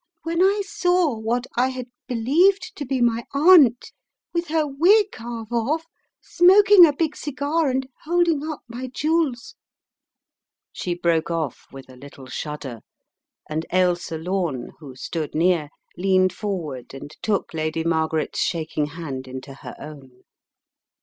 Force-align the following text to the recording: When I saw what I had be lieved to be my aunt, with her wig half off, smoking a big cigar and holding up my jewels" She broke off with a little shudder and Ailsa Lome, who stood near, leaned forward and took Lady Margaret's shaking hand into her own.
When 0.23 0.41
I 0.41 0.63
saw 0.65 1.15
what 1.15 1.45
I 1.55 1.67
had 1.67 1.85
be 2.07 2.15
lieved 2.15 2.73
to 2.77 2.85
be 2.87 3.01
my 3.01 3.23
aunt, 3.35 3.91
with 4.33 4.47
her 4.47 4.65
wig 4.65 5.13
half 5.13 5.51
off, 5.51 5.85
smoking 6.19 6.87
a 6.87 6.93
big 6.93 7.15
cigar 7.15 7.69
and 7.69 7.87
holding 8.03 8.43
up 8.43 8.61
my 8.67 8.87
jewels" 8.87 9.53
She 10.73 10.95
broke 10.95 11.29
off 11.29 11.67
with 11.71 11.87
a 11.87 11.95
little 11.97 12.25
shudder 12.25 12.79
and 13.47 13.67
Ailsa 13.71 14.17
Lome, 14.17 14.71
who 14.79 14.95
stood 14.95 15.35
near, 15.35 15.69
leaned 15.95 16.33
forward 16.33 16.95
and 16.95 17.15
took 17.21 17.53
Lady 17.53 17.83
Margaret's 17.83 18.39
shaking 18.39 18.87
hand 18.87 19.27
into 19.27 19.53
her 19.53 19.75
own. 19.77 20.23